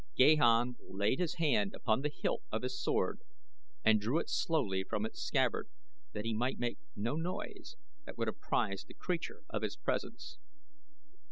Gahan 0.17 0.77
laid 0.89 1.19
his 1.19 1.35
hand 1.35 1.75
upon 1.75 2.01
the 2.01 2.09
hilt 2.09 2.41
of 2.51 2.63
his 2.63 2.81
sword 2.81 3.19
and 3.85 4.01
drew 4.01 4.17
it 4.17 4.31
slowly 4.31 4.83
from 4.83 5.05
its 5.05 5.21
scabbard 5.21 5.69
that 6.13 6.25
he 6.25 6.33
might 6.33 6.57
make 6.57 6.79
no 6.95 7.13
noise 7.17 7.75
that 8.07 8.17
would 8.17 8.27
apprise 8.27 8.83
the 8.83 8.95
creature 8.95 9.43
of 9.51 9.61
his 9.61 9.75
presence. 9.77 10.39